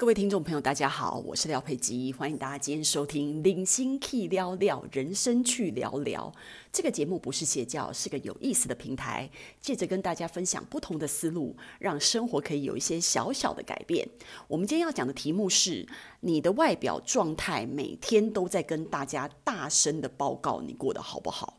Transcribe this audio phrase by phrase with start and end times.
[0.00, 6.32] 各位听众朋友，大家好，我是廖佩基，欢迎大家今天收听《零星 Key 聊聊人生去聊聊》
[6.72, 9.28] 这个节目，不是邪教，是个有意思的平台，
[9.60, 14.08] 借着跟大家分享不同的思路，让生活可以有一些小小的改变。
[14.48, 15.86] 我们今天要讲的题目是：
[16.20, 21.58] 你的外表状态每天都在跟大家大声的报告你过得好不好？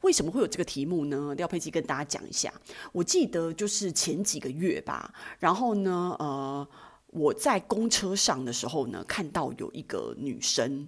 [0.00, 1.32] 为什么会有这个题目呢？
[1.36, 2.52] 廖佩基跟大家讲一下。
[2.90, 6.68] 我记得就是前几个月吧，然后呢，呃。
[7.16, 10.86] 我在公车上的时候呢，看到有一个女生，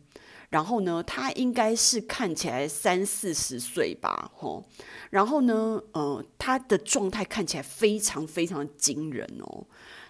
[0.51, 4.63] 然后呢，她应该是看起来三四十岁吧，吼，
[5.09, 9.65] 然后呢，呃，她的状态看起来非常非常惊人哦，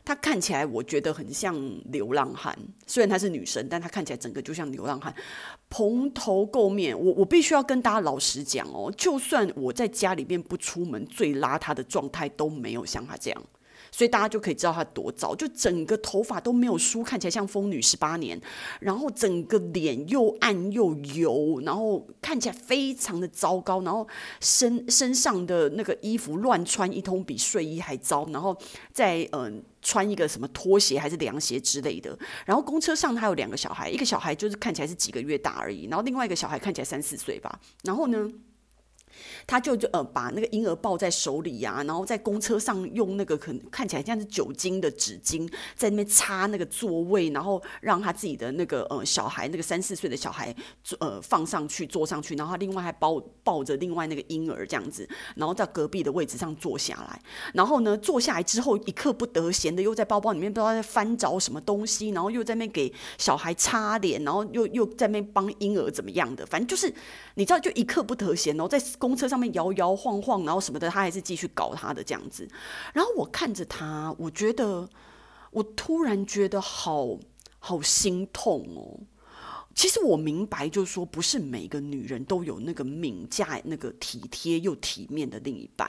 [0.04, 1.54] 她看起来我觉得很像
[1.92, 5.14] 流浪汉，虽然她是女生，但她看起来整个就像流浪汉，
[5.70, 6.98] 蓬头垢面。
[6.98, 13.42] 我我必须要跟大家老实讲哦，就算我在家里面不出门，最邋遢的状态都没有像她这样。
[13.90, 18.40] 所以大家就可以知道她多糟，就整个头发都没有梳，看起来像疯女十八年，
[18.80, 24.06] 然后整个脸又暗又油，然后看起来非常的糟糕，然后
[24.40, 28.56] 身身上的那个衣服乱穿一通，比睡衣还糟，然后
[28.92, 38.28] 再嗯、穿一个什么拖鞋还是凉鞋之类的，然后公车上他有两个小孩，一个小孩就是看起来是几个月大而已，然后另外一个小孩看起来三四岁吧，然后呢，
[39.46, 50.54] 他就就呃把那个婴儿抱在手里呀、然后在公车上用那个可能看起来像是酒精的纸巾在那边擦那个座位，然后让他自己的那个呃小孩那个三四岁的小孩
[50.98, 57.20] 呃放上去坐上去，然后他另外还抱抱着另外那个婴儿这样子，然后在隔壁的位置上坐下来，
[57.54, 66.92] 然后呢坐下来之后一刻不得闲的又在包包里面不知道在翻找什么东西，然后又在那边给小孩擦脸，然后又又在那边帮婴儿怎么样的，反正就是
[67.34, 68.78] 你知道就一刻不得闲，然后在。
[68.98, 72.48] 公车上面摇摇晃晃，然后什么的，他还是继续搞他的这样子。
[72.92, 74.88] 然后我看着他，我觉得，
[75.50, 77.18] 我突然觉得好
[77.58, 79.00] 好心痛哦。
[79.78, 85.88] 其实我明白，就是说，不是每个女人都有那个敏价那个体贴又体面的另一半。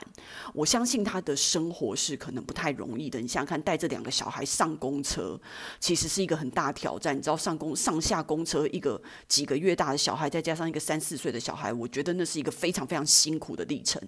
[0.54, 3.20] 我相信她的生活是可能不太容易的。
[3.20, 5.42] 你想想看，带着两个小孩上公车，
[5.80, 7.18] 其实是一个很大挑战。
[7.18, 14.00] 你知道，上公上下公车，一个几个月大的小孩，再加上一个三四岁的小孩，我觉得那是一个非常非常辛苦的历程。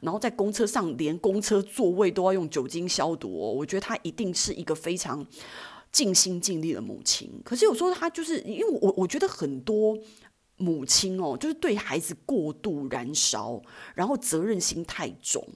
[0.00, 3.50] 然后在公车上，连公车座位都要用酒精消毒哦。
[3.50, 5.26] 我觉得她一定是一个非常。
[5.94, 9.96] 尽心尽力的母亲，可是有时候她就是因为我，我觉得很多
[10.56, 13.60] 母亲哦，就是对孩子过度燃烧，
[13.94, 15.46] 然后责任心太重。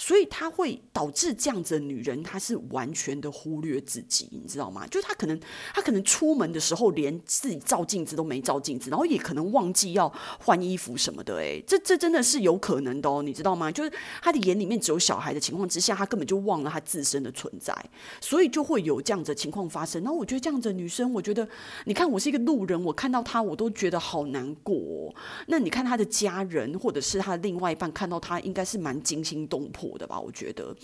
[0.00, 4.86] 所以她会导致这样子的女人，她是完全的忽略自己，你知道吗？
[4.86, 5.40] 就是她可能，
[5.74, 11.38] 她可能出门的时候连自己照镜子都没照镜子，然后也可能忘记要换衣服什么的。
[11.38, 13.72] 哎，这这真的是有可能的哦，你知道吗？
[13.72, 13.92] 就是
[14.22, 17.74] 她的眼里面只有小孩的情况之下，她根本就忘了她自身的存在，
[18.20, 20.00] 所以就会有这样子的情况发生。
[20.04, 21.48] 然后我觉得这样子的女生，我觉得
[21.86, 25.14] 你看我是一个路人，我看到她我都觉得好难过。
[25.46, 30.20] 那你看他的家人或者是他的另外一半看到他，应该是蛮惊心动魄的吧？
[30.20, 30.74] 我觉得，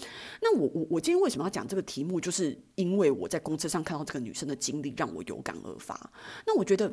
[0.40, 6.10] 那我我我今天为什么要讲这个题目，就是因为我在公车上看到这个女生的经历，让我有感而发。
[6.46, 6.92] 那我觉得。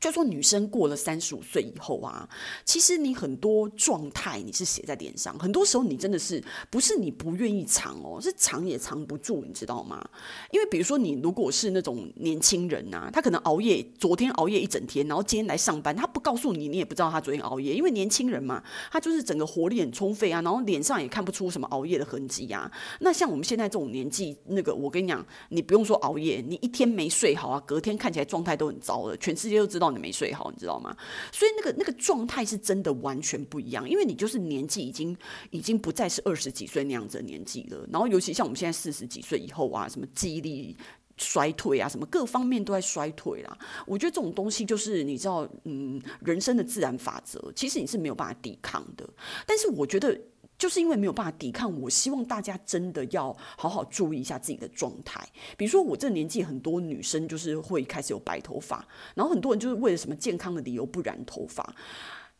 [0.00, 2.28] 就说女生过了三十五岁以后啊，
[2.64, 10.02] 其实你很多状态你是写在脸上，很多时候你真的是不是你不愿意藏哦，是藏也藏不住，你知道吗？
[10.50, 22.70] 因为比如说你如果是那种年轻人呐，他可能熬夜，昨天熬夜一整天，然后今天来上班，他不告诉你，你也不知道他昨天熬夜，因为年轻人嘛，他就是整个活力很充沛啊，然后脸上也看不出什么熬夜的痕迹啊。
[23.00, 29.87] 那像我们现在这种年纪，那个我跟你讲，你不用说熬夜，你一天没睡好啊，隔天看起来状态都很糟的，全世界都知道。
[29.90, 30.96] 你没睡好，你知道吗？
[31.32, 35.16] 所以那个那个状态是真的完全不一样，因为你就是年纪已经
[35.50, 37.86] 已经不再是二十几岁那样子的年纪了。
[37.92, 40.76] 然后尤其像我们现在四十几岁以后啊，什么记忆力
[41.16, 43.58] 衰退啊，什么各方面都在衰退啦。
[43.86, 49.08] 我觉得这种东西就是你知道，嗯，人生的自然法则，其实你是没有办法抵抗的。
[49.46, 50.20] 但是我觉得。
[50.58, 55.24] 就是因为没有办法抵抗，我希望大家真的要好好注意一下自己的状态。
[55.56, 58.84] 比如说我这年纪，很多女生就是会开始有白头发，
[59.14, 61.74] 然后很多人就是为了什么健康的理由不染头发。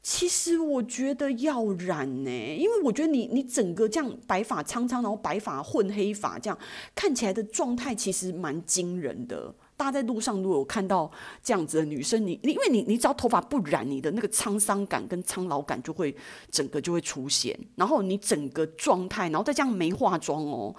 [0.03, 6.59] 其实我觉得要染呢，因为我觉得你你整个这样白发苍苍，然后白发混黑发这样
[6.95, 9.55] 看起来的状态，其实蛮惊人的。
[9.79, 11.09] 大家在路上如果有看到
[11.41, 16.15] 这样子的女生，你你因为你你只要头发不染，你的那个沧桑感跟苍老感就会
[16.51, 20.75] 整个就会出现，然后你整个状态，然后再这样没化妆哦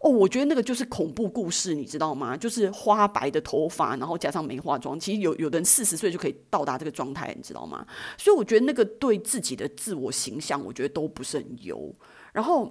[0.00, 2.36] 哦，我觉得那个就是恐怖故事，你知道吗？
[2.36, 7.86] 就是花白的头发，然后加上没化妆，其实有有的人四十岁就可以到达这个状态，你知道吗？
[8.18, 11.90] 所以我觉得那个对自己的自我形象，我觉得都不是很优。
[12.34, 12.70] 然后。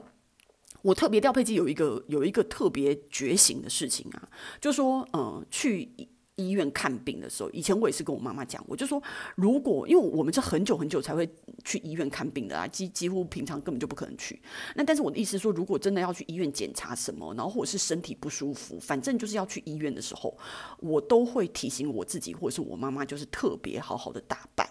[0.81, 4.29] 我特别廖佩基有一个有一个特别觉醒的事情啊，
[4.59, 5.89] 就说，嗯、去。
[6.37, 8.99] 医院看病的时候，以前我也是跟我妈妈讲，我就说，
[9.35, 11.29] 如果因为我们是很久很久才会
[11.63, 14.41] 去医院看病的啊，几几乎平常根本就不可能去。
[14.75, 20.35] 那但是我的意思说，如果真的要去医院检查什么，然后或者是身体不舒服，反正就是要去医院的时候，
[20.79, 24.67] 我都会提醒我自己，或者是我妈妈，就是特别好好的打扮。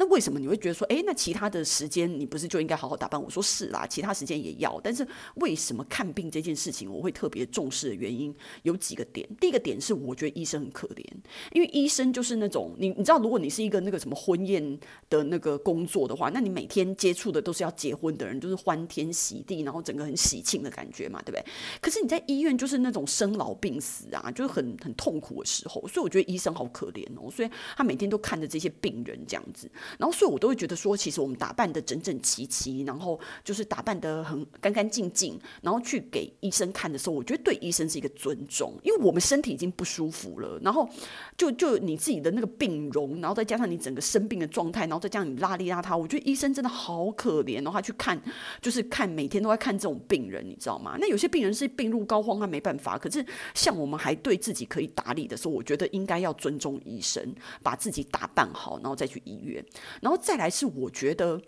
[0.00, 3.22] 那为什么你会觉得说，诶，那其他的时间你不是就应该好好打扮？
[3.22, 4.80] 我说是啦，其他时间也要。
[4.82, 9.28] 但是为什么看病这件事情我会特别重视的原因有几个点。
[9.38, 11.04] 第一个点是我觉得医生很可怜，
[11.52, 14.80] 因为医生就是那种你你知道，如果你是一个那个什么婚宴
[15.10, 21.44] 的那个工作的话，那你每天接触的都是要结婚的人，就是欢天喜地，然后整个很喜庆的感觉嘛，对不对？
[21.82, 29.70] 可是你在医院就是那种生老病死啊，就是很很痛苦的时候，所以我觉得医生好可怜哦，所以他每天都看着这些病人这样子。
[29.98, 40.88] 然后，所以我都会觉得说，其实我们打扮得整整齐齐，然后就是打扮得很干干净净，然后去给医生看的时候，我觉得对医生是一个尊重，因为我们身体已经不舒服了，然后
[41.36, 48.20] 就就你自己的那个病容，然后再加上你整个生病的状态，然后再加上你邋里邋遢，我觉得医生真的好可怜，然后他去看
[48.60, 50.96] 就是看每天都在看这种病人，你知道吗？
[51.00, 52.98] 那有些病人是病入膏肓，他没办法。
[52.98, 59.64] 可是像我们还对自己可以打理的时候，我觉得应该要尊重医生，把自己打扮好，然后再去医院。
[60.00, 61.42] 然后再来是，我觉得。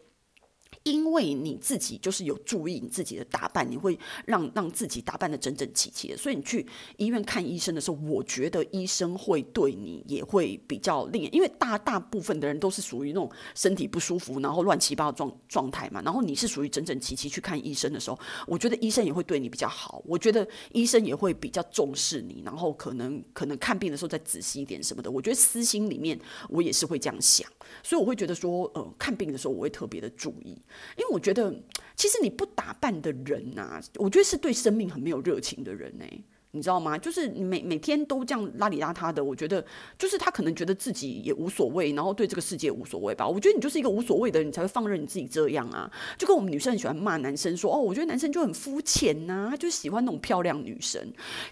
[0.84, 6.66] 因为你自己就是有注意你自己的打扮，你会让让自己打扮得整整齐齐的，所以你去
[6.96, 27.46] 医院看医生的时候，我觉得医生会对你也会比较令，因为大大部分的人都是属于那种身体不舒服，然后乱七八糟状状态嘛，然后你是属于整整齐齐去看医生的时候，我觉得医生也会对你比较好，我觉得医生也会比较重视你，然后可能可能看病的时候再仔细一点什么的，我觉得私心里面我也是会这样想，
[27.82, 30.56] 所以我会觉得说，呃，看病的时候我会特别的注意。
[30.96, 31.54] 因为我觉得，
[31.96, 36.04] 其实你不打扮的人呐、啊，我觉得是对生命很没有热情的人呢、
[36.54, 36.98] 你知道吗？
[36.98, 39.64] 就是每每天都这样邋里邋遢的，我觉得
[39.98, 43.26] 就是他可能觉得自己也无所谓，然后对这个世界无所谓吧。
[43.26, 45.90] 我觉得你就是一个无所谓的人，你才会放任你自己这样啊。
[46.18, 51.02] 就跟我们女生很喜欢骂男生说：“哦，我觉得男生就很肤浅呐，他就喜欢那种漂亮女生。”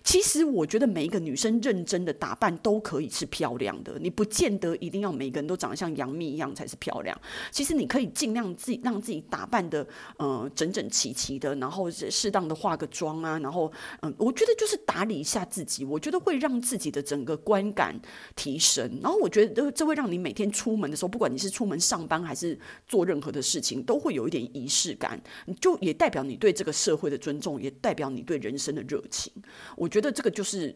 [0.05, 7.19] 其实我觉得每一个女生认真的打扮都可以是漂亮的，你不见得一定要每个人都长得像杨幂一样才是漂亮。
[7.51, 9.87] 其实你可以尽量自己让自己打扮的
[10.19, 14.79] 呃整整齐齐的，然后适当的化个妆啊，然后嗯、我觉得就是。
[14.93, 17.95] 打理一下自己，我觉得会让自己的整个观感
[18.35, 18.99] 提升。
[19.01, 22.59] 然后我觉得这会让你每天出门的时候，不管你是出门上班还是
[22.89, 25.23] 做任何的事情，都会有一点仪式感。
[25.61, 29.33] 就也代表你对这个社会的尊重，也代表你对人生的热情。
[29.77, 30.75] 我觉得这个就是。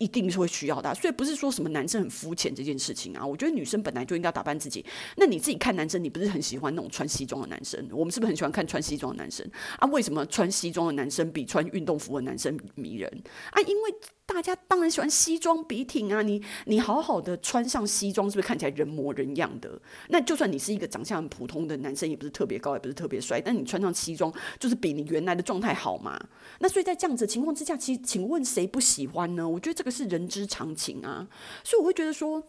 [0.00, 3.24] 一定是会需要的，所以不是说什么男生很肤浅这件事情啊。
[3.24, 4.84] 我觉得女生本来就应该打扮自己。
[5.16, 7.86] 那你自己看男生，你不是很喜欢那种穿西装的男生？
[7.92, 9.48] 我们是不是很喜欢看穿西装的男生
[9.78, 9.86] 啊？
[9.88, 13.60] 为什么穿西装的男生比穿运动服的男生迷人啊？
[13.60, 13.94] 因为。
[14.32, 16.22] 大家当然喜欢西装笔挺啊！
[16.22, 19.68] 你你好好的穿上西装，是不是看起来人模人样的？
[20.08, 26.16] 那就算你是一个长相很普通的男生，也不是特别高，也不是特别帅，但你穿上西装，就是比你原来的状态好嘛？
[26.60, 29.48] 那所以在这样子的情况之下，其实请问谁不喜欢呢？
[29.48, 31.26] 我觉得这个是人之常情啊，
[31.64, 32.40] 所以我会觉得说。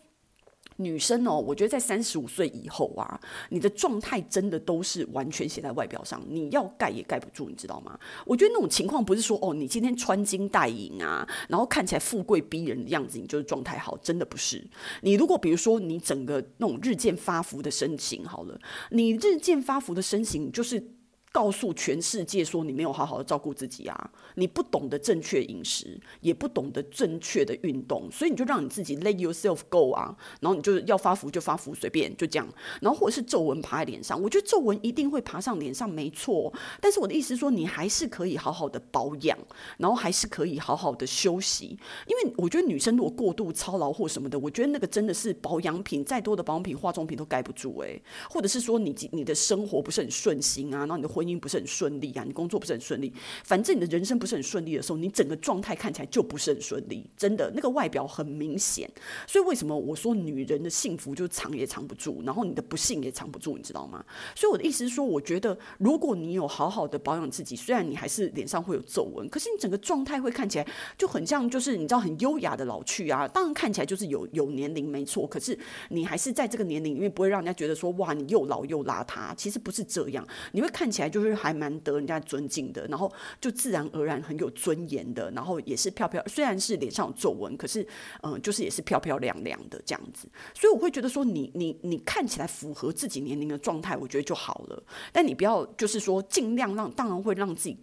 [0.83, 3.19] 女生哦，我觉得在三十五岁以后啊，
[3.49, 7.99] 你的状态真的都是完全写在外表上，你要盖也盖不住，你知道吗？
[8.25, 14.65] 我觉得那种情况不是说哦，你今天穿金戴银啊，然后看起来富贵逼人的样子，你就是状态好，真的不是。
[15.01, 18.59] 你如果比如说你整个那种日渐发福的身形好了，
[18.91, 21.00] 你日渐发福的身形就是。
[21.31, 24.11] 告诉全世界说你没有好好的照顾自己啊！
[24.35, 30.15] 你不懂得正确饮食，也不懂得正确的运动，所以你就让你自己 let yourself go 啊！
[30.41, 32.47] 然后你就要发福就发福，随便就这样。
[32.81, 36.53] 然后或者是皱纹爬在脸上，我觉得皱纹一定会爬上脸上，没错。
[36.81, 39.37] 但是我的意思说，你还是可以好好的保养，
[39.77, 41.79] 然后还是可以好好的休息。
[42.07, 53.13] 因为我觉得女生如果过度操劳或什么的，我觉得那个真的是保养品再多的保养品、化妆品都盖不住诶、或者是说你你的生活不是很顺心啊，然后你的婚婚姻不是很顺利啊，你工作不是很顺利，
[53.43, 58.89] 反正你的人生不是很顺利的时候，你整个状态看起来就不是很顺利，真的那个外表很明显。
[59.27, 64.03] 所以为什么我说女人的幸福就藏也藏不住，然后你的不幸也藏不住，你知道吗？
[64.35, 73.27] 所以我的意思是说，我觉得如果你有好好的保养自己，虽然你还是脸上会有皱纹，可是你整个状态会看起来就很像，就是你知道很优雅的老去啊。
[73.27, 75.55] 当然看起来就是有有年龄没错，可是
[75.89, 81.51] 你还是在这个年龄因为不会让人家觉得说哇你又老又邋遢，其实不是这样，你会看起来就是还。
[81.61, 87.85] 蛮得人家尊敬的，然后就自然而然很有尊严的，然后也是漂漂，虽然是脸上有皱纹，可是
[88.23, 90.27] 嗯、就是也是漂漂亮亮的这样子。
[90.55, 94.83] 所以我会觉得说，你你你看起来符合自己年龄的状态，我觉得就好了。
[95.11, 97.77] 但你不要就是说尽量让，当然会让自己。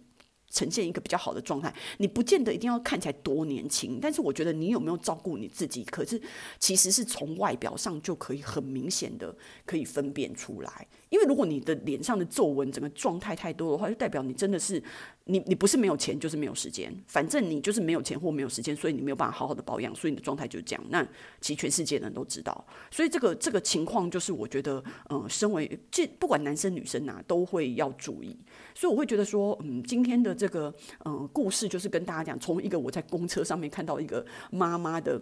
[0.49, 1.73] 呈现一个比较好的状态。
[1.97, 6.21] 你不见得一定要看起来多年轻，但是我觉得你有没有照顾你自己，可是
[6.57, 10.87] 其实是从外表上就可以很明显的可以分辨出来。
[11.09, 14.81] 因为如果你的脸上的皱纹整个状态太多的话，就代表你真的是
[15.23, 16.93] 你你不是没有钱，就是没有时间。
[17.07, 20.85] 反正你就是没有钱或没有时间，所以你没有办法好好的保养，所以你的状态就是这样。
[20.89, 21.03] 那
[21.41, 28.37] 其实全世界人都知道，所以这个这个情况就是我觉得，嗯、身为这不管男生女生呐、都会要注意。
[28.75, 30.73] 所以我会觉得说，嗯，今天的这个
[31.05, 35.21] 嗯、呃、故事就是跟大家讲，从一个我在公车上面看到一个妈妈的。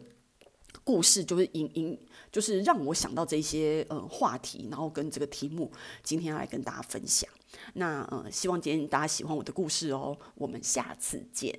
[0.83, 1.97] 故事就是引引，
[2.31, 5.71] 就是让我想到这些呃话题，然后跟这个题目，
[6.03, 7.27] 今天来跟大家分享。
[7.73, 11.57] 那呃，希望今天大家喜欢我的故事哦，我们下次见。